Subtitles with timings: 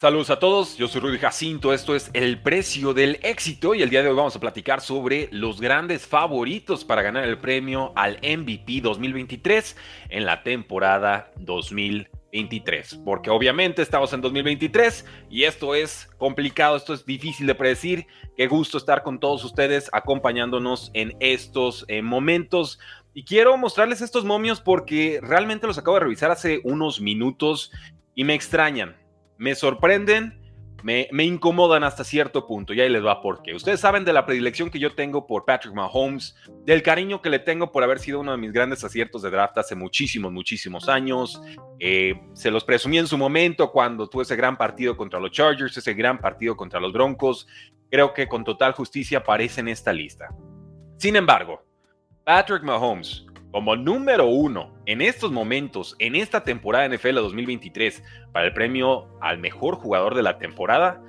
[0.00, 3.90] Saludos a todos, yo soy Rudy Jacinto, esto es El Precio del Éxito y el
[3.90, 8.16] día de hoy vamos a platicar sobre los grandes favoritos para ganar el premio al
[8.22, 9.76] MVP 2023
[10.10, 17.04] en la temporada 2023, porque obviamente estamos en 2023 y esto es complicado, esto es
[17.04, 18.06] difícil de predecir,
[18.36, 22.78] qué gusto estar con todos ustedes acompañándonos en estos eh, momentos.
[23.14, 27.72] Y quiero mostrarles estos momios porque realmente los acabo de revisar hace unos minutos
[28.14, 28.94] y me extrañan
[29.38, 30.38] me sorprenden,
[30.82, 33.54] me, incomodan hasta cierto punto, y ahí les va por qué.
[33.54, 37.38] Ustedes saben de la predilección que yo tengo por Patrick Mahomes, del cariño que le
[37.38, 41.40] tengo por haber sido uno de mis grandes aciertos de draft hace muchísimos, muchísimos años.
[41.78, 45.76] Eh, se los presumí en su momento cuando tuve ese gran partido contra los Chargers,
[45.76, 47.46] ese gran partido contra los Broncos.
[47.90, 50.28] Creo que con total justicia aparece en esta lista.
[50.96, 51.64] Sin embargo,
[52.24, 58.02] Patrick Mahomes como número uno en estos momentos, en esta temporada NFL 2023,
[58.32, 61.02] para el premio al mejor jugador de la temporada?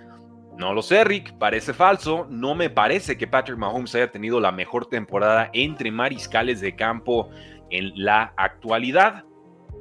[0.58, 2.28] No lo sé, Rick, parece falso.
[2.30, 7.30] No me parece que Patrick Mahomes haya tenido la mejor temporada entre mariscales de campo
[7.70, 9.24] en la actualidad.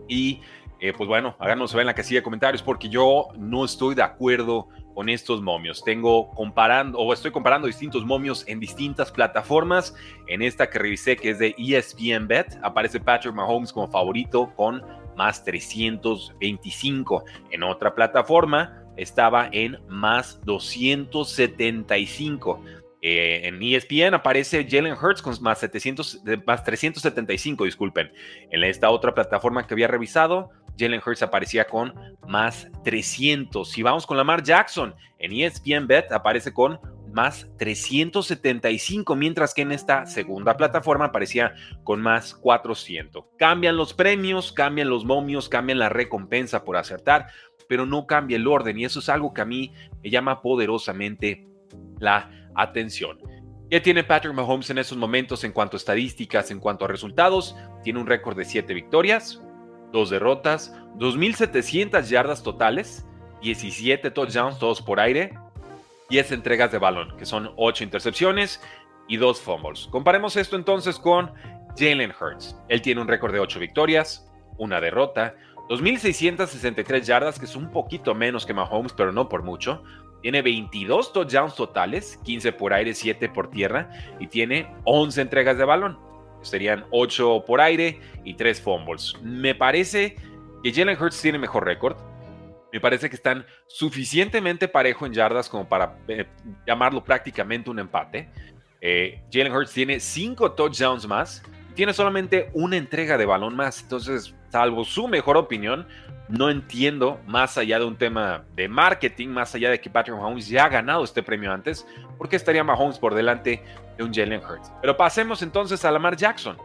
[0.07, 0.41] Y
[0.81, 4.03] eh, pues bueno, háganos saber en la casilla de comentarios porque yo no estoy de
[4.03, 4.69] acuerdo
[4.99, 5.85] con estos momios.
[5.85, 9.95] Tengo comparando, o estoy comparando distintos momios en distintas plataformas.
[10.27, 14.83] En esta que revisé, que es de ESPN Bet, aparece Patrick Mahomes como favorito con
[15.17, 17.25] más 325.
[17.53, 22.61] En otra plataforma estaba en más 275.
[23.01, 28.11] Eh, en ESPN aparece Jalen Hurts con más, 700, más 375, disculpen.
[28.51, 31.93] En esta otra plataforma que había revisado, Jalen Hurts aparecía con
[32.27, 33.69] más 300.
[33.69, 36.79] Si vamos con Lamar Jackson, en ESPN Bet aparece con
[37.13, 41.55] más 375, mientras que en esta segunda plataforma aparecía
[41.85, 43.25] con más 400.
[43.39, 47.29] Cambian los premios, cambian los momios, cambian la recompensa por acertar,
[47.69, 51.47] pero no cambia el orden y eso es algo que a mí me llama poderosamente
[51.99, 53.19] la atención.
[53.71, 57.55] ¿Qué tiene Patrick Mahomes en estos momentos en cuanto a estadísticas, en cuanto a resultados?
[57.83, 59.43] Tiene un récord de 7 victorias,
[59.93, 63.07] dos derrotas, 2.700 yardas totales,
[63.43, 65.35] 17 touchdowns, todos por aire,
[66.11, 68.61] 10 entregas de balón, que son 8 intercepciones
[69.07, 69.87] y 2 fumbles.
[69.91, 71.33] Comparemos esto entonces con
[71.79, 72.57] Jalen Hurts.
[72.69, 75.35] Él tiene un récord de 8 victorias, una derrota,
[75.69, 79.83] 2.663 yardas, que es un poquito menos que Mahomes, pero no por mucho.
[80.23, 85.65] Tiene 22 touchdowns totales, 15 por aire, 7 por tierra, y tiene 11 entregas de
[85.65, 86.08] balón
[86.43, 89.15] serían 8 por aire y 3 fumbles.
[89.23, 90.17] Me parece
[90.63, 91.97] que Jalen Hurts tiene mejor récord.
[92.73, 96.27] Me parece que están suficientemente parejo en yardas como para eh,
[96.67, 98.29] llamarlo prácticamente un empate.
[98.81, 101.43] Eh, Jalen Hurts tiene 5 touchdowns más.
[101.79, 103.83] Tiene solamente una entrega de balón más.
[103.83, 105.87] Entonces, salvo su mejor opinión,
[106.29, 110.49] no entiendo, más allá de un tema de marketing, más allá de que Patrick Mahomes
[110.49, 113.63] ya ha ganado este premio antes, ¿por qué estaría Mahomes por delante
[113.97, 114.73] de un Jalen Hurts?
[114.81, 116.59] Pero pasemos entonces a Lamar Jackson.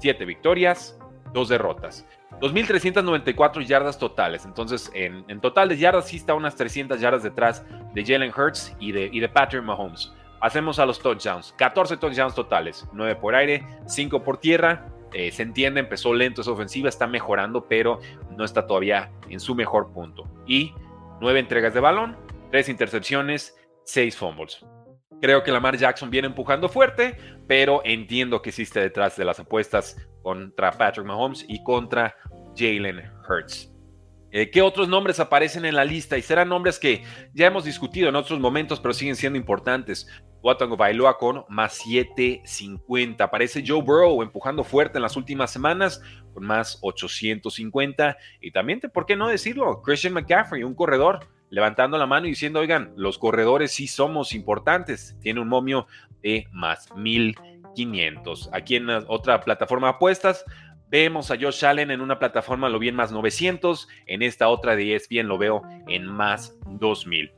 [0.00, 0.98] Siete victorias,
[1.32, 2.04] dos derrotas.
[2.38, 4.44] 2.394 yardas totales.
[4.44, 7.64] Entonces, en, total de yardas, sí está unas 300 yardas detrás
[7.94, 10.12] de Jalen Hurts y de, y de Patrick Mahomes.
[10.40, 11.54] Pasemos a los touchdowns.
[11.58, 12.86] 14 touchdowns totales.
[12.92, 14.86] 9 por aire, 5 por tierra.
[15.12, 17.98] Eh, se entiende, empezó lento esa ofensiva, está mejorando, pero
[18.36, 20.24] no está todavía en su mejor punto.
[20.46, 20.74] Y
[21.20, 22.16] nueve entregas de balón,
[22.50, 24.64] tres intercepciones, seis fumbles.
[25.20, 27.16] Creo que Lamar Jackson viene empujando fuerte,
[27.46, 32.14] pero entiendo que existe detrás de las apuestas contra Patrick Mahomes y contra
[32.54, 33.72] Jalen Hurts.
[34.30, 36.18] Eh, ¿Qué otros nombres aparecen en la lista?
[36.18, 40.06] Y serán nombres que ya hemos discutido en otros momentos, pero siguen siendo importantes.
[40.42, 43.24] Watango Bailoa con más 750.
[43.24, 46.00] Aparece Joe Burrow empujando fuerte en las últimas semanas
[46.32, 48.16] con más 850.
[48.40, 49.82] Y también, ¿por qué no decirlo?
[49.82, 55.16] Christian McCaffrey, un corredor, levantando la mano y diciendo, oigan, los corredores sí somos importantes.
[55.20, 55.86] Tiene un momio
[56.22, 58.50] de más 1500.
[58.52, 60.44] Aquí en otra plataforma de apuestas.
[60.90, 64.74] Vemos a Josh Allen en una plataforma, lo vi en más 900, en esta otra
[64.74, 67.30] de ESPN lo veo en más 2000.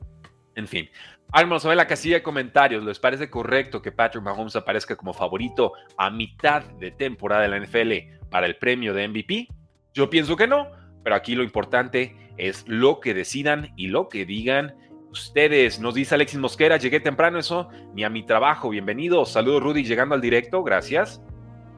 [0.55, 0.89] En fin,
[1.33, 2.85] Saber en la casilla de comentarios.
[2.85, 7.61] ¿Les parece correcto que Patrick Mahomes aparezca como favorito a mitad de temporada de la
[7.61, 9.49] NFL para el premio de MVP?
[9.95, 10.69] Yo pienso que no,
[11.05, 14.75] pero aquí lo importante es lo que decidan y lo que digan
[15.11, 15.81] ustedes.
[15.81, 18.71] Nos dice Alexis Mosquera, llegué temprano eso, ni a mi trabajo.
[18.71, 19.25] Bienvenido.
[19.25, 20.63] Saludos Rudy, llegando al directo.
[20.63, 21.23] Gracias.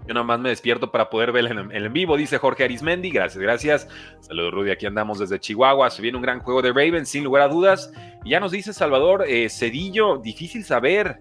[0.06, 3.10] Yo nada más me despierto para poder ver en, en vivo, dice Jorge Arismendi.
[3.10, 3.88] Gracias, gracias.
[4.20, 4.70] Saludos, Rudy.
[4.70, 5.90] Aquí andamos desde Chihuahua.
[5.90, 7.92] Se viene un gran juego de Ravens, sin lugar a dudas.
[8.24, 11.20] Y ya nos dice Salvador eh, Cedillo, difícil saber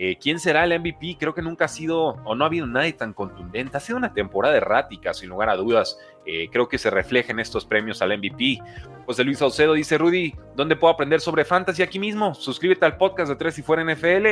[0.00, 1.16] eh, quién será el MVP.
[1.18, 3.76] Creo que nunca ha sido, o no ha habido nadie tan contundente.
[3.76, 5.98] Ha sido una temporada errática, sin lugar a dudas.
[6.24, 8.58] eh, creo que se refleja en estos premios al MVP.
[9.06, 12.34] José Luis Saucedo dice, Rudy, ¿dónde puedo aprender sobre fantasy aquí mismo?
[12.34, 14.26] Suscríbete al podcast de Tres y Fuera NFL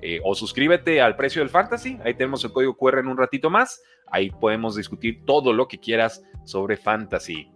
[0.00, 1.98] eh, o suscríbete al precio del fantasy.
[2.04, 3.82] Ahí tenemos el código QR en un ratito más.
[4.06, 7.48] Ahí podemos discutir todo lo que quieras sobre fantasy.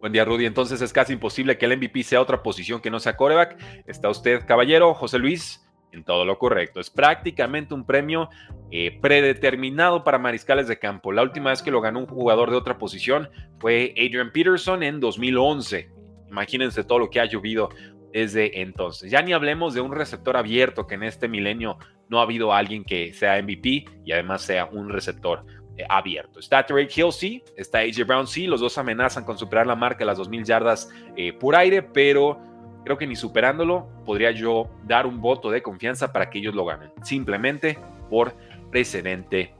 [0.00, 0.46] Buen día, Rudy.
[0.46, 3.56] Entonces es casi imposible que el MVP sea otra posición que no sea coreback.
[3.86, 5.60] Está usted, caballero, José Luis,
[5.92, 6.80] en todo lo correcto.
[6.80, 8.28] Es prácticamente un premio
[8.70, 11.12] eh, predeterminado para mariscales de campo.
[11.12, 13.28] La última vez que lo ganó un jugador de otra posición
[13.58, 15.90] fue Adrian Peterson en 2011.
[16.28, 17.68] Imagínense todo lo que ha llovido
[18.12, 19.10] desde entonces.
[19.10, 21.78] Ya ni hablemos de un receptor abierto, que en este milenio
[22.08, 25.44] no ha habido alguien que sea MVP y además sea un receptor
[25.76, 26.38] eh, abierto.
[26.38, 30.00] Está Tarek Hill, sí, está AJ Brown, sí, los dos amenazan con superar la marca
[30.00, 32.38] de las 2.000 yardas eh, por aire, pero
[32.84, 36.64] creo que ni superándolo podría yo dar un voto de confianza para que ellos lo
[36.64, 37.78] ganen, simplemente
[38.10, 38.34] por
[38.70, 39.54] precedente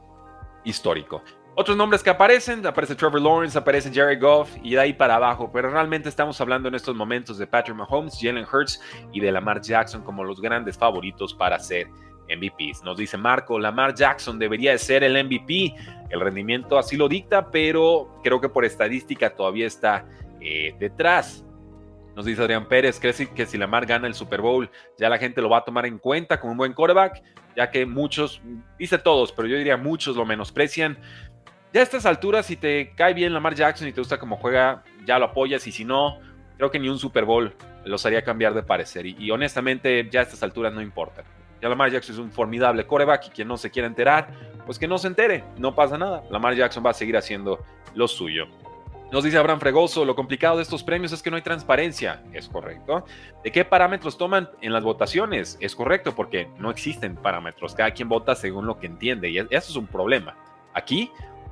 [0.65, 1.23] histórico.
[1.55, 5.51] Otros nombres que aparecen, aparece Trevor Lawrence, aparece Jerry Goff y de ahí para abajo,
[5.53, 8.81] pero realmente estamos hablando en estos momentos de Patrick Mahomes, Jalen Hurts
[9.13, 11.89] y de Lamar Jackson como los grandes favoritos para ser
[12.29, 12.83] MVPs.
[12.85, 15.75] Nos dice Marco, Lamar Jackson debería de ser el MVP.
[16.09, 20.07] El rendimiento así lo dicta, pero creo que por estadística todavía está
[20.41, 21.45] eh, detrás.
[22.14, 25.41] Nos dice Adrián Pérez, ¿crees que si Lamar gana el Super Bowl ya la gente
[25.41, 27.23] lo va a tomar en cuenta como un buen quarterback?
[27.56, 28.43] Ya que muchos,
[28.79, 30.99] dice todos, pero yo diría muchos lo menosprecian.
[31.73, 34.85] Ya a estas alturas, si te cae bien Lamar Jackson y te gusta cómo juega,
[35.06, 36.19] ya lo apoyas y si no,
[36.59, 37.55] creo que ni un Super Bowl
[37.85, 39.06] los haría cambiar de parecer.
[39.06, 41.25] Y, honestamente, ya a estas alturas no importa.
[41.62, 44.29] Ya Lamar Jackson es un formidable coreback y quien no se quiera enterar,
[44.67, 46.23] pues que no se entere, no pasa nada.
[46.31, 47.64] Lamar Jackson va a seguir haciendo
[47.94, 48.49] lo suyo.
[49.12, 52.23] Nos dice Abraham Fregoso, lo complicado de estos premios es que no hay transparencia.
[52.32, 53.05] Es correcto.
[53.44, 55.59] ¿De qué parámetros toman en las votaciones?
[55.61, 57.75] Es correcto, porque no existen parámetros.
[57.75, 60.35] Cada quien vota según lo que entiende y eso es un problema.
[60.73, 61.11] Aquí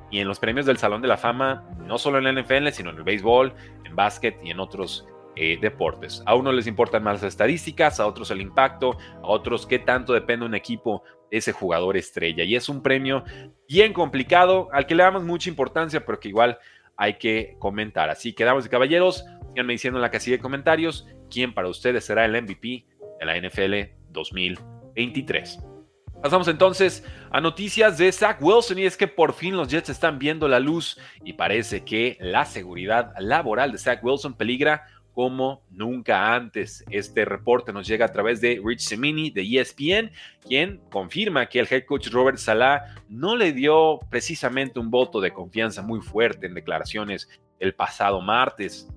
[0.09, 2.89] y en los premios del Salón de la Fama, no solo en la NFL, sino
[2.89, 3.53] en el béisbol,
[3.83, 6.23] en básquet y en otros eh, deportes.
[6.25, 10.13] A unos les importan más las estadísticas, a otros el impacto, a otros qué tanto
[10.13, 12.43] depende un equipo de ese jugador estrella.
[12.43, 13.23] Y es un premio
[13.69, 16.57] bien complicado, al que le damos mucha importancia, pero que igual
[17.01, 18.11] hay que comentar.
[18.11, 22.05] Así que, damas y caballeros, síganme diciendo en la casilla de comentarios quién para ustedes
[22.05, 22.85] será el MVP
[23.19, 25.59] de la NFL 2023.
[26.21, 30.19] Pasamos entonces a noticias de Zach Wilson y es que por fin los Jets están
[30.19, 36.33] viendo la luz y parece que la seguridad laboral de Zach Wilson peligra como nunca
[36.33, 36.83] antes.
[36.89, 40.11] Este reporte nos llega a través de Rich Semini de ESPN,
[40.47, 45.31] quien confirma que el head coach Robert Salah no le dio precisamente un voto de
[45.31, 47.29] confianza muy fuerte en declaraciones
[47.59, 48.87] el pasado martes.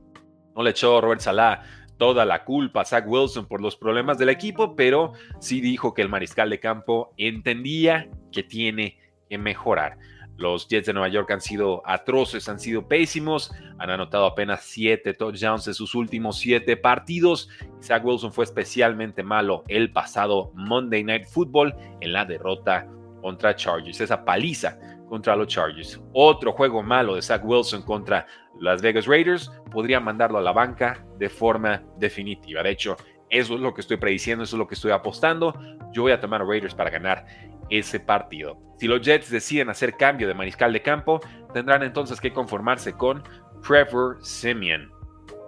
[0.55, 1.62] No le echó Robert Salah
[1.96, 6.02] toda la culpa a Zach Wilson por los problemas del equipo, pero sí dijo que
[6.02, 9.99] el mariscal de campo entendía que tiene que mejorar.
[10.36, 15.14] Los Jets de Nueva York han sido atroces, han sido pésimos, han anotado apenas siete
[15.14, 17.48] touchdowns en sus últimos siete partidos.
[17.82, 22.88] Zach Wilson fue especialmente malo el pasado Monday Night Football en la derrota
[23.20, 24.78] contra Chargers, esa paliza
[25.08, 26.00] contra los Chargers.
[26.12, 28.26] Otro juego malo de Zach Wilson contra
[28.60, 32.62] las Vegas Raiders podría mandarlo a la banca de forma definitiva.
[32.62, 32.96] De hecho,
[33.34, 35.58] eso es lo que estoy prediciendo, eso es lo que estoy apostando.
[35.92, 37.26] Yo voy a tomar a Raiders para ganar
[37.69, 38.58] ese partido.
[38.78, 41.20] Si los Jets deciden hacer cambio de mariscal de campo,
[41.52, 43.25] tendrán entonces que conformarse con
[43.66, 44.92] Trevor Simeon.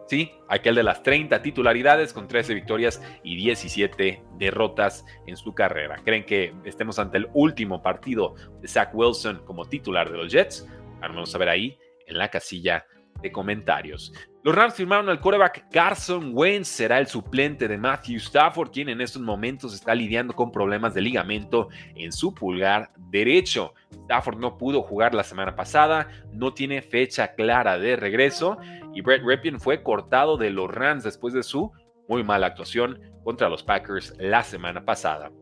[0.08, 5.96] Sí, aquel de las 30 titularidades con 13 victorias y 17 derrotas en su carrera.
[6.04, 10.66] ¿Creen que estemos ante el último partido de Zach Wilson como titular de los Jets?
[11.00, 12.84] Vamos a ver ahí en la casilla
[13.20, 14.12] de comentarios.
[14.42, 19.00] Los Rams firmaron al quarterback Carson Wentz, será el suplente de Matthew Stafford, quien en
[19.00, 23.74] estos momentos está lidiando con problemas de ligamento en su pulgar derecho.
[24.04, 28.58] Stafford no pudo jugar la semana pasada, no tiene fecha clara de regreso
[28.94, 31.72] y Brett Ripien fue cortado de los Rams después de su
[32.08, 35.32] muy mala actuación contra los Packers la semana pasada.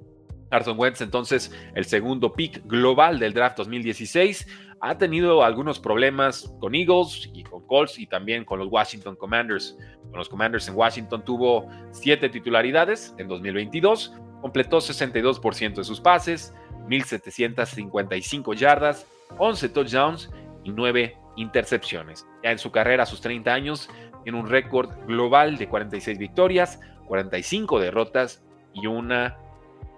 [0.50, 4.47] Carson Wentz, entonces el segundo pick global del draft 2016,
[4.87, 9.79] ha tenido algunos problemas con Eagles y con Colts y también con los Washington Commanders.
[10.11, 14.12] Con los Commanders en Washington tuvo siete titularidades en 2022,
[14.43, 16.53] completó 62% de sus pases,
[16.87, 19.07] 1.755 yardas,
[19.38, 20.31] 11 touchdowns
[20.64, 22.26] y 9 intercepciones.
[22.43, 23.88] Ya en su carrera a sus 30 años
[24.23, 29.38] tiene un récord global de 46 victorias, 45 derrotas y una,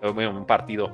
[0.01, 0.93] un partido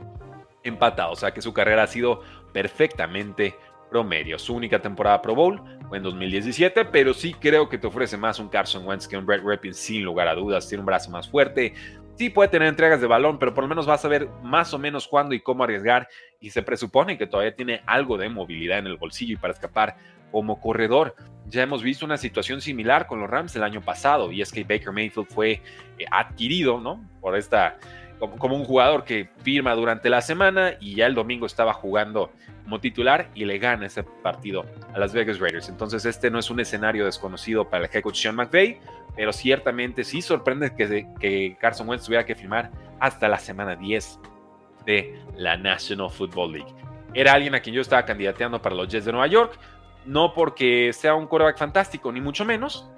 [0.62, 1.12] empatado.
[1.12, 2.22] O sea que su carrera ha sido
[2.54, 3.54] perfectamente
[3.92, 4.38] promedio.
[4.38, 8.38] Su única temporada Pro Bowl fue en 2017, pero sí creo que te ofrece más
[8.38, 10.66] un Carson Wentz que un Brett Rippin, sin lugar a dudas.
[10.66, 11.74] Tiene un brazo más fuerte.
[12.16, 14.78] Sí puede tener entregas de balón, pero por lo menos vas a ver más o
[14.78, 16.08] menos cuándo y cómo arriesgar.
[16.40, 19.96] Y se presupone que todavía tiene algo de movilidad en el bolsillo y para escapar
[20.30, 21.14] como corredor.
[21.48, 24.64] Ya hemos visto una situación similar con los Rams el año pasado y es que
[24.64, 25.60] Baker Mayfield fue
[25.98, 27.04] eh, adquirido, ¿no?
[27.20, 27.76] Por esta
[28.30, 32.30] como, un jugador que firma durante la semana y ya el domingo estaba jugando
[32.64, 34.64] como titular y le gana ese partido
[34.94, 35.68] a Las Vegas Raiders.
[35.68, 38.78] Entonces este no es un escenario desconocido para el head coach Sean McVay,
[39.16, 44.20] pero ciertamente sí sorprende que, que Carson Wentz tuviera que firmar hasta la semana 10
[44.86, 46.74] de la National Football League.
[47.14, 49.58] Era alguien a quien yo estaba candidateando para los Jets de Nueva York,
[50.06, 52.90] no porque sea un quarterback fantástico, ni mucho menos,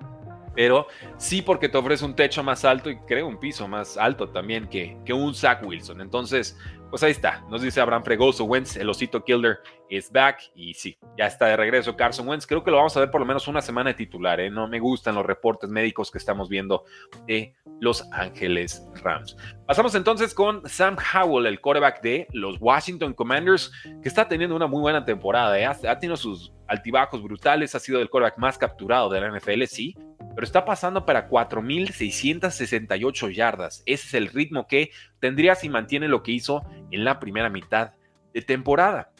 [0.55, 4.29] pero sí porque te ofrece un techo más alto y creo un piso más alto
[4.29, 6.01] también que, que un Zach Wilson.
[6.01, 6.57] Entonces,
[6.95, 7.43] pues ahí está.
[7.51, 9.59] Nos dice Abraham Fregoso Wentz, el osito Killer
[9.89, 10.41] is back.
[10.55, 12.47] Y sí, ya está de regreso Carson Wentz.
[12.47, 14.39] Creo que lo vamos a ver por lo menos una semana de titular.
[14.39, 14.49] ¿eh?
[14.49, 16.85] No me gustan los reportes médicos que estamos viendo
[17.27, 19.37] de Los Ángeles Rams.
[19.67, 24.69] Pasamos entonces con Sam Howell, el quarterback de los Washington Commanders, que está teniendo una
[24.69, 25.59] muy buena temporada.
[25.59, 25.67] ¿eh?
[25.67, 27.75] Ha, tenido sus altibajos brutales.
[27.75, 29.97] Ha sido el quarterback más capturado de la NFL, sí
[30.35, 33.85] pero está pasando para 4.668 yardas.
[33.87, 37.93] Ese es el ritmo que tendría si mantiene lo que hizo en la primera mitad
[38.33, 39.12] de temporada.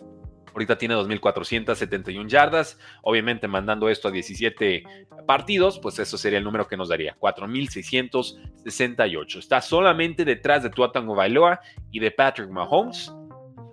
[0.53, 2.79] Ahorita tiene 2.471 yardas.
[3.03, 4.85] Obviamente, mandando esto a 17
[5.27, 9.39] partidos, pues eso sería el número que nos daría: 4.668.
[9.39, 13.13] Está solamente detrás de Tuatango Bailoa y de Patrick Mahomes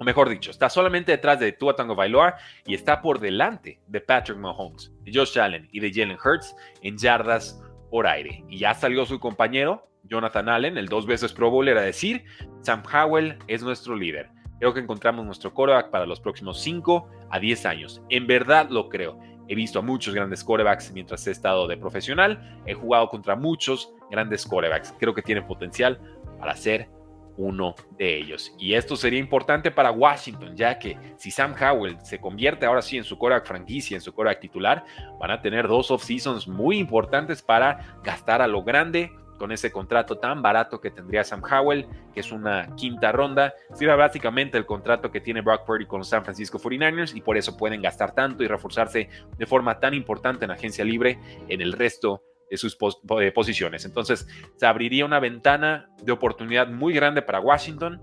[0.01, 4.01] o mejor dicho, está solamente detrás de Tua Tango Bailoa y está por delante de
[4.01, 8.43] Patrick Mahomes, de Josh Allen y de Jalen Hurts en yardas por aire.
[8.49, 12.25] Y ya salió su compañero, Jonathan Allen, el dos veces Pro Bowler, a decir,
[12.61, 14.31] Sam Howell es nuestro líder.
[14.57, 18.01] Creo que encontramos nuestro quarterback para los próximos 5 a 10 años.
[18.09, 19.19] En verdad lo creo.
[19.47, 22.59] He visto a muchos grandes quarterbacks mientras he estado de profesional.
[22.65, 24.95] He jugado contra muchos grandes quarterbacks.
[24.99, 25.99] Creo que tiene potencial
[26.39, 26.89] para ser
[27.37, 28.53] uno de ellos.
[28.57, 32.97] Y esto sería importante para Washington, ya que si Sam Howell se convierte ahora sí
[32.97, 34.85] en su quarterback franquicia, en su quarterback titular,
[35.19, 39.11] van a tener dos off-seasons muy importantes para gastar a lo grande
[39.41, 43.55] con ese contrato tan barato que tendría Sam Howell, que es una quinta ronda.
[43.73, 47.37] Sería básicamente el contrato que tiene Brock Purdy con los San Francisco 49ers y por
[47.37, 51.73] eso pueden gastar tanto y reforzarse de forma tan importante en agencia libre en el
[51.73, 52.21] resto
[52.57, 52.77] sus
[53.19, 53.85] eh, posiciones.
[53.85, 58.01] Entonces, se abriría una ventana de oportunidad muy grande para Washington,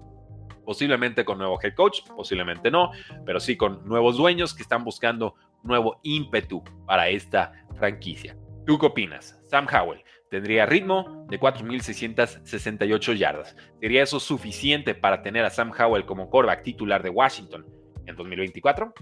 [0.64, 2.90] posiblemente con nuevo head coach, posiblemente no,
[3.24, 8.36] pero sí con nuevos dueños que están buscando nuevo ímpetu para esta franquicia.
[8.66, 9.40] ¿Tú qué opinas?
[9.46, 13.56] Sam Howell tendría ritmo de 4.668 yardas.
[13.80, 17.66] ¿Sería eso suficiente para tener a Sam Howell como quarterback titular de Washington
[18.06, 18.92] en 2024?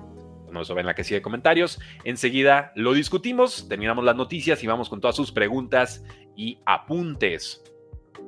[0.57, 1.81] Nos lo en la que sigue comentarios.
[2.05, 6.05] Enseguida lo discutimos, terminamos las noticias y vamos con todas sus preguntas
[6.37, 7.63] y apuntes.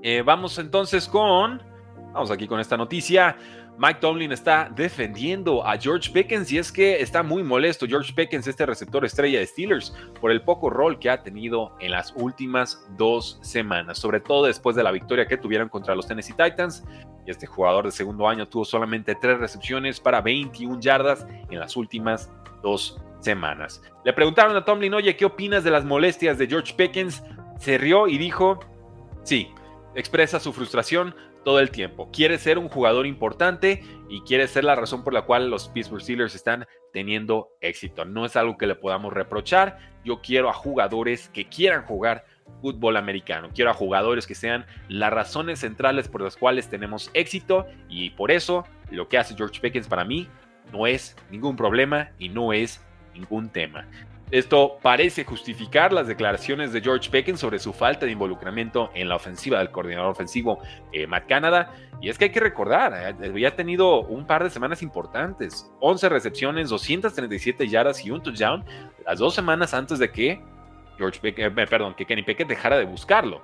[0.03, 1.63] Eh, vamos entonces con,
[2.13, 3.37] vamos aquí con esta noticia.
[3.79, 8.49] Mike Tomlin está defendiendo a George Pickens y es que está muy molesto George Pickens,
[8.49, 12.85] este receptor estrella de Steelers, por el poco rol que ha tenido en las últimas
[12.97, 16.83] dos semanas, sobre todo después de la victoria que tuvieron contra los Tennessee Titans.
[17.25, 21.77] Y este jugador de segundo año tuvo solamente tres recepciones para 21 yardas en las
[21.77, 22.33] últimas
[22.65, 23.81] dos semanas.
[24.05, 27.23] Le preguntaron a Tomlin, oye, ¿qué opinas de las molestias de George Pickens?
[27.61, 28.59] Se rió y dijo,
[29.23, 29.53] sí,
[29.95, 31.15] expresa su frustración
[31.49, 32.11] todo el tiempo.
[32.13, 36.03] Quiere ser un jugador importante y quiere ser la razón por la cual los Pittsburgh
[36.03, 38.05] Steelers están teniendo éxito.
[38.05, 39.79] No es algo que le podamos reprochar.
[40.05, 42.27] Yo quiero a jugadores que quieran jugar
[42.61, 43.49] fútbol americano.
[43.55, 48.31] Quiero a jugadores que sean las razones centrales por las cuales tenemos éxito y por
[48.31, 50.29] eso lo que hace George Pickens para mí
[50.71, 53.89] no es ningún problema y no es ningún tema.
[54.31, 59.17] Esto parece justificar las declaraciones de George Pickens sobre su falta de involucramiento en la
[59.17, 60.59] ofensiva del coordinador ofensivo
[60.93, 61.73] eh, Matt Canada.
[62.03, 66.09] Y es que hay que recordar, eh, había tenido un par de semanas importantes, 11
[66.11, 68.65] recepciones, 237 yardas y un touchdown,
[69.07, 70.43] las dos semanas antes de que
[70.99, 73.41] George Pickens, eh, perdón, que Kenny Pickett dejara de buscarlo.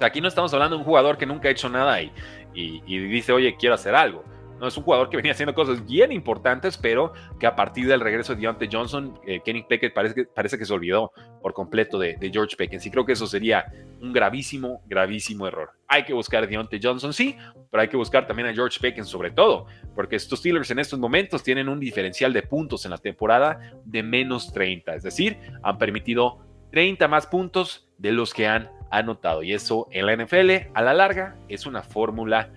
[0.00, 2.10] aquí no estamos hablando de un jugador que nunca ha hecho nada y,
[2.54, 4.24] y dice, oye, quiero hacer algo.
[4.60, 8.00] No es un jugador que venía haciendo cosas bien importantes, pero que a partir del
[8.00, 11.98] regreso de Deontay Johnson, eh, Kenny Pickett parece que, parece que se olvidó por completo
[11.98, 12.86] de, George Pickens.
[12.86, 13.66] Y creo que eso sería
[14.00, 15.70] un gravísimo, gravísimo error.
[15.88, 17.36] Hay que buscar a Deontay Johnson, sí,
[17.70, 20.98] pero hay que buscar también a George Pickens sobre todo, porque estos Steelers en estos
[20.98, 24.94] momentos tienen un diferencial de puntos en la temporada de menos 30.
[24.94, 26.38] Es decir, han permitido
[26.70, 29.42] 30 más puntos de los que han anotado.
[29.42, 32.50] Y eso en la NFL, a la larga, es una fórmula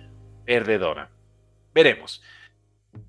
[0.44, 1.10] perdedora.
[1.74, 2.22] Veremos.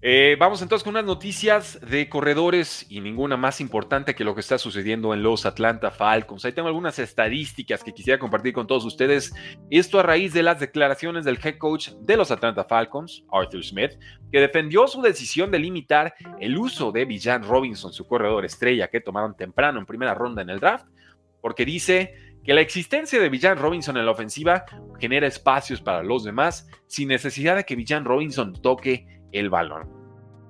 [0.03, 4.41] Eh, vamos entonces con unas noticias de corredores y ninguna más importante que lo que
[4.41, 6.43] está sucediendo en los Atlanta Falcons.
[6.43, 9.33] Ahí tengo algunas estadísticas que quisiera compartir con todos ustedes.
[9.69, 13.91] Esto a raíz de las declaraciones del head coach de los Atlanta Falcons, Arthur Smith,
[14.31, 19.01] que defendió su decisión de limitar el uso de Villan Robinson, su corredor estrella que
[19.01, 20.85] tomaron temprano en primera ronda en el draft,
[21.41, 24.65] porque dice que la existencia de Villan Robinson en la ofensiva
[24.99, 29.89] genera espacios para los demás sin necesidad de que Villan Robinson toque el balón.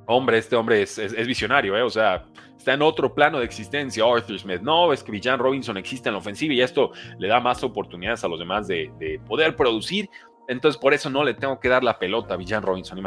[0.08, 1.84] Hombre, este hombre es, visionario, ¿eh?
[1.84, 2.26] o sea,
[2.58, 4.04] está en otro plano de existencia.
[4.04, 7.40] Arthur Smith, no, es que Villan Robinson existe en la ofensiva y esto le da
[7.40, 10.10] más oportunidades a los demás de, poder producir.
[10.48, 13.00] Entonces, por eso no le tengo que dar la pelota a Villan Robinson.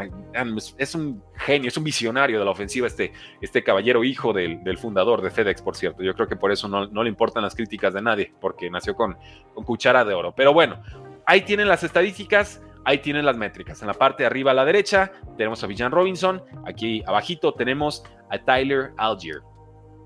[0.79, 5.21] Es un genio, es un visionario de la ofensiva, este, este caballero hijo del, fundador
[5.21, 6.03] de FedEx, por cierto.
[6.03, 9.17] Yo creo que por eso no, le importan las críticas de nadie, porque nació con,
[9.53, 10.35] con cuchara de oro.
[10.35, 10.83] Pero bueno,
[11.27, 12.63] ahí tienen las estadísticas.
[12.87, 13.81] Ahí tienen las métricas.
[13.81, 16.43] En la parte de arriba a la derecha tenemos a Villan Robinson.
[16.67, 19.41] Aquí abajito tenemos a Tyler Algier.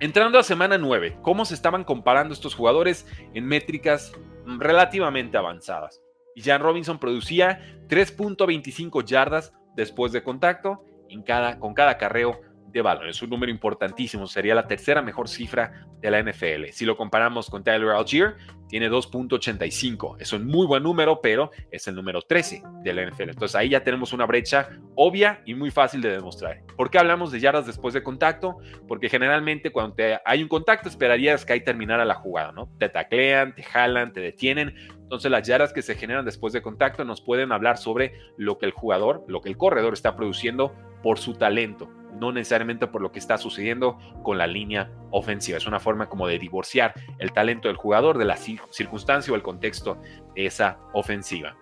[0.00, 3.04] Entrando a semana 9, ¿cómo se estaban comparando estos jugadores
[3.34, 4.12] en métricas
[4.46, 6.00] relativamente avanzadas?
[6.38, 12.40] Villan Robinson producía 3.25 yardas después de contacto en cada, con cada carreo
[12.70, 13.08] de balón.
[13.08, 16.66] Es un número importantísimo, sería la tercera mejor cifra de la NFL.
[16.70, 18.36] Si lo comparamos con Tyler Algier,
[18.68, 20.16] tiene 2.85.
[20.20, 23.30] Es un muy buen número, pero es el número 13 de la NFL.
[23.30, 26.62] Entonces ahí ya tenemos una brecha obvia y muy fácil de demostrar.
[26.76, 28.58] ¿Por qué hablamos de yardas después de contacto?
[28.86, 32.68] Porque generalmente cuando hay un contacto esperarías que ahí terminara la jugada, ¿no?
[32.78, 34.74] Te taclean, te jalan, te detienen.
[35.08, 38.66] Entonces las yardas que se generan después de contacto nos pueden hablar sobre lo que
[38.66, 41.88] el jugador, lo que el corredor está produciendo por su talento
[42.18, 45.58] no necesariamente por lo que está sucediendo con la línea ofensiva.
[45.58, 49.42] Es una forma como de divorciar el talento del jugador de la circunstancia o el
[49.42, 49.98] contexto
[50.34, 51.56] de esa ofensiva.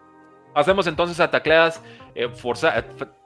[0.54, 1.82] Hacemos entonces a tacleadas,
[2.14, 2.30] eh,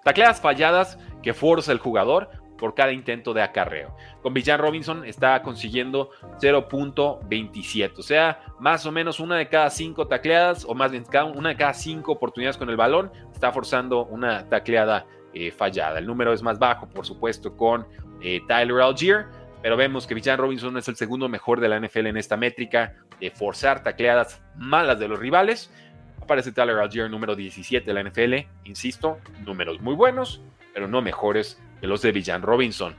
[0.05, 2.29] tacleadas falladas que forza el jugador
[2.61, 3.97] por cada intento de acarreo.
[4.23, 10.07] Con Villan Robinson está consiguiendo 0.27, o sea, más o menos una de cada cinco
[10.07, 14.47] tacleadas, o más bien una de cada cinco oportunidades con el balón, está forzando una
[14.49, 15.99] tacleada eh, fallada.
[15.99, 17.87] El número es más bajo, por supuesto, con
[18.21, 19.27] eh, Tyler Algier,
[19.63, 22.95] pero vemos que Villan Robinson es el segundo mejor de la NFL en esta métrica
[23.19, 25.73] de forzar tacleadas malas de los rivales.
[26.21, 30.43] Aparece Tyler Algier número 17 de la NFL, insisto, números muy buenos,
[30.75, 32.95] pero no mejores que los de Villan Robinson.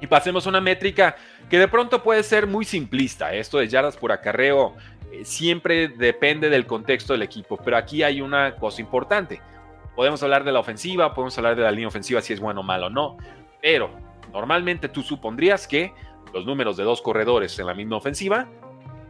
[0.00, 1.16] Y pasemos a una métrica
[1.48, 3.34] que de pronto puede ser muy simplista.
[3.34, 4.76] Esto de yardas por acarreo
[5.12, 9.40] eh, siempre depende del contexto del equipo, pero aquí hay una cosa importante.
[9.94, 12.64] Podemos hablar de la ofensiva, podemos hablar de la línea ofensiva si es bueno o
[12.64, 13.18] malo o no,
[13.60, 13.90] pero
[14.32, 15.92] normalmente tú supondrías que
[16.32, 18.48] los números de dos corredores en la misma ofensiva,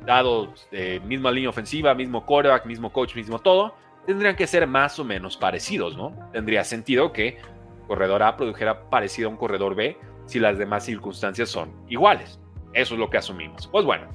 [0.04, 3.74] dado eh, misma línea ofensiva, mismo quarterback, mismo coach, mismo todo,
[4.06, 6.14] tendrían que ser más o menos parecidos, ¿no?
[6.32, 7.38] Tendría sentido que
[7.90, 12.38] corredor A produjera parecido a un corredor B si las demás circunstancias son iguales.
[12.72, 13.66] Eso es lo que asumimos.
[13.66, 14.06] Pues bueno,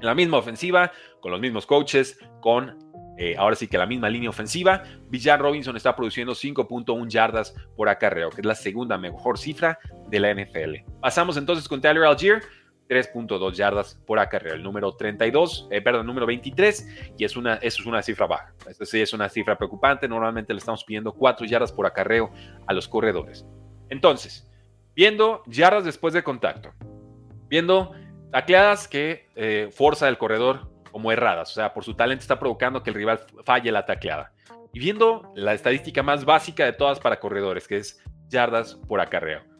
[0.00, 2.78] en la misma ofensiva, con los mismos coaches, con
[3.18, 7.88] eh, ahora sí que la misma línea ofensiva, Villar Robinson está produciendo 5.1 yardas por
[7.88, 10.88] acarreo, que es la segunda mejor cifra de la NFL.
[11.00, 12.40] Pasamos entonces con Tyler Algier,
[12.88, 17.82] 3.2 yardas por acarreo, el número 32, eh, perdón, número 23, y es una, eso
[17.82, 18.54] es una cifra baja.
[18.82, 20.08] Sí es una cifra preocupante.
[20.08, 22.30] Normalmente le estamos pidiendo 4 yardas por acarreo
[22.66, 23.46] a los corredores.
[23.90, 24.50] Entonces,
[24.94, 26.70] viendo yardas después de contacto,
[27.48, 27.92] viendo
[28.30, 31.50] tacleadas que eh, forza el corredor como erradas.
[31.50, 34.32] O sea, por su talento está provocando que el rival falle la tacleada.
[34.72, 39.57] Y viendo la estadística más básica de todas para corredores, que es yardas por acarreo.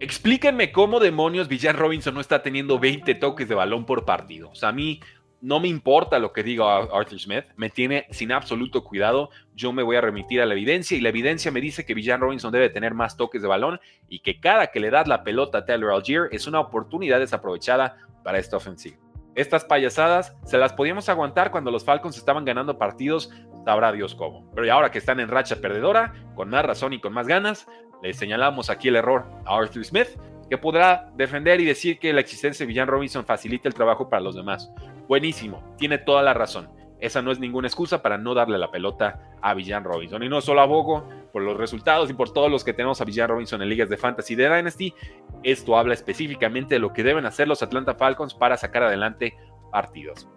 [0.00, 4.50] Explíquenme cómo demonios Villar Robinson no está teniendo 20 toques de balón por partido.
[4.50, 5.00] O sea, a mí
[5.40, 9.30] no me importa lo que diga Arthur Smith, me tiene sin absoluto cuidado.
[9.56, 12.20] Yo me voy a remitir a la evidencia y la evidencia me dice que Villan
[12.20, 15.58] Robinson debe tener más toques de balón y que cada que le das la pelota
[15.58, 19.07] a Taylor Algier es una oportunidad desaprovechada para esta ofensiva.
[19.38, 23.30] Estas payasadas se las podíamos aguantar cuando los Falcons estaban ganando partidos,
[23.64, 24.50] sabrá Dios cómo.
[24.52, 27.68] Pero ahora que están en racha perdedora, con más razón y con más ganas,
[28.02, 30.08] le señalamos aquí el error a Arthur Smith,
[30.50, 34.22] que podrá defender y decir que la existencia de Villan Robinson facilita el trabajo para
[34.22, 34.72] los demás.
[35.06, 36.68] Buenísimo, tiene toda la razón.
[36.98, 40.20] Esa no es ninguna excusa para no darle la pelota a Villan Robinson.
[40.24, 43.28] Y no solo abogo por los resultados y por todos los que tenemos a Villan
[43.28, 44.94] Robinson en ligas de fantasy de Dynasty.
[45.42, 49.36] Esto habla específicamente de lo que deben hacer los Atlanta Falcons para sacar adelante
[49.70, 50.28] partidos.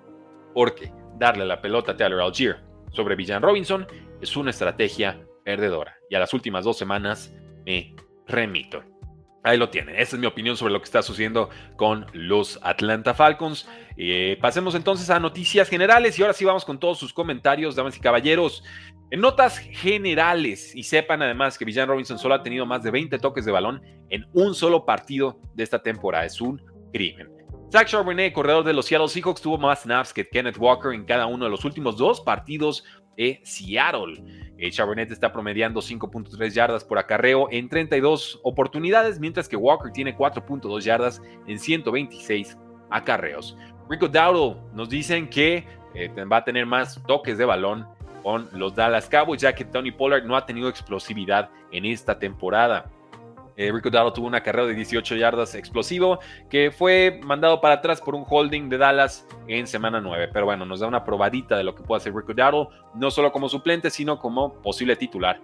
[0.54, 3.88] Porque darle la pelota a Taylor Algier sobre Villan Robinson
[4.22, 5.98] es una estrategia perdedora.
[6.10, 7.34] Y a las últimas dos semanas
[7.66, 7.96] me
[8.28, 8.84] remito.
[9.44, 9.96] Ahí lo tienen.
[9.96, 13.68] Esa es mi opinión sobre lo que está sucediendo con los Atlanta Falcons.
[13.98, 17.98] Eh, pasemos entonces a noticias generales y ahora sí vamos con todos sus comentarios, damas
[17.98, 18.64] y caballeros.
[19.10, 23.18] En notas generales, y sepan además que Villan Robinson solo ha tenido más de 20
[23.18, 26.26] toques de balón en un solo partido de esta temporada.
[26.26, 26.62] Es un
[26.94, 27.28] crimen.
[27.72, 31.26] Zach Charbonnet, corredor de los Seattle Seahawks, tuvo más snaps que Kenneth Walker en cada
[31.26, 32.84] uno de los últimos dos partidos
[33.44, 34.24] Seattle.
[34.58, 40.16] Eh, Charbonnet está promediando 5.3 yardas por acarreo en 32 oportunidades, mientras que Walker tiene
[40.16, 42.58] 4.2 yardas en 126
[42.90, 43.58] acarreos.
[43.90, 47.88] Rico Dowdle nos dicen que eh, va a tener más toques de balón
[48.22, 52.90] con los Dallas Cowboys, ya que Tony Pollard no ha tenido explosividad en esta temporada.
[53.58, 58.02] Eh, Rico Dowdle tuvo una carrera de 18 yardas explosivo que fue mandado para atrás
[58.02, 60.30] por un holding de Dallas en semana 9.
[60.32, 63.50] Pero bueno, nos da una probadita de lo que puede hacer Rico no solo como
[63.50, 65.40] suplente, sino como posible titular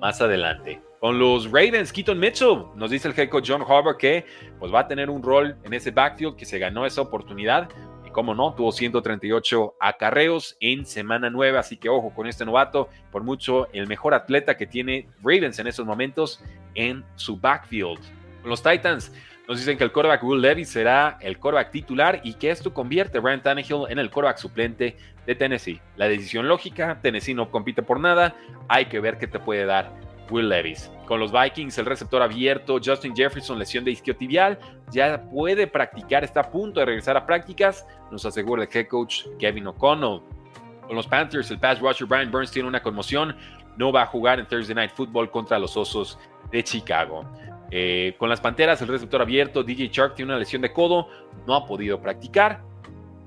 [0.00, 0.80] más adelante.
[1.00, 4.26] Con los Ravens, Keaton Mitchell, nos dice el head John Harbaugh que
[4.58, 7.68] pues, va a tener un rol en ese backfield, que se ganó esa oportunidad
[8.18, 13.22] cómo no, tuvo 138 acarreos en semana 9, así que ojo con este novato, por
[13.22, 16.42] mucho el mejor atleta que tiene Ravens en estos momentos
[16.74, 18.00] en su backfield.
[18.44, 19.12] Los Titans
[19.46, 23.18] nos dicen que el quarterback Will Levis será el quarterback titular y que esto convierte
[23.18, 25.80] a Ryan Tannehill en el quarterback suplente de Tennessee.
[25.94, 28.34] La decisión lógica, Tennessee no compite por nada,
[28.66, 29.92] hay que ver qué te puede dar
[30.28, 30.90] Will Levis.
[31.08, 34.58] Con los Vikings, el receptor abierto, Justin Jefferson, lesión de isquiotibial,
[34.92, 39.22] ya puede practicar, está a punto de regresar a prácticas, nos asegura el head coach
[39.38, 40.20] Kevin O'Connell.
[40.86, 43.34] Con los Panthers, el pass rusher Brian Burns tiene una conmoción,
[43.78, 46.18] no va a jugar en Thursday Night Football contra los Osos
[46.52, 47.24] de Chicago.
[47.70, 51.08] Eh, con las Panteras, el receptor abierto, DJ Shark tiene una lesión de codo,
[51.46, 52.60] no ha podido practicar.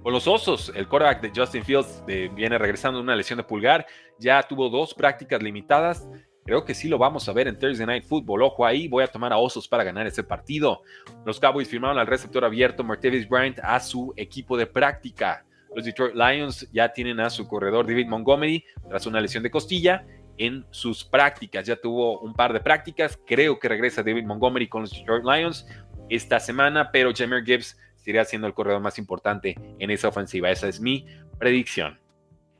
[0.03, 3.87] Con los Osos, el quarterback de Justin Fields viene regresando de una lesión de pulgar,
[4.19, 6.07] ya tuvo dos prácticas limitadas,
[6.43, 8.41] Creo que sí lo vamos a ver en Thursday Night Football.
[8.41, 10.81] Ojo ahí, voy a tomar a Osos para ganar ese partido.
[11.25, 15.45] Los Cowboys firmaron al receptor abierto Martavis Bryant a su equipo de práctica.
[15.75, 20.05] Los Detroit Lions ya tienen a su corredor David Montgomery tras una lesión de costilla
[20.37, 21.65] en sus prácticas.
[21.65, 23.19] Ya tuvo un par de prácticas.
[23.25, 25.67] Creo que regresa David Montgomery con los Detroit Lions
[26.09, 30.49] esta semana, pero Jameer Gibbs seguirá siendo el corredor más importante en esa ofensiva.
[30.49, 31.05] Esa es mi
[31.37, 32.00] predicción.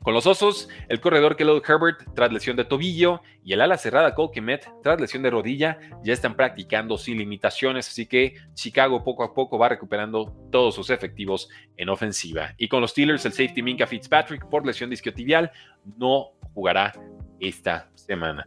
[0.02, 4.14] Con los Osos, el corredor Kellogg Herbert tras lesión de tobillo y el ala cerrada
[4.14, 9.32] Cole tras lesión de rodilla ya están practicando sin limitaciones, así que Chicago poco a
[9.32, 12.54] poco va recuperando todos sus efectivos en ofensiva.
[12.58, 15.52] Y con los Steelers, el safety Minka Fitzpatrick por lesión disquiotibial
[15.96, 16.92] no jugará
[17.38, 18.44] esta semana.